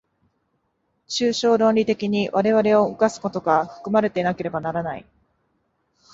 [1.07, 5.05] 抽象論理的に我々を動かすことが含まれていなければならない。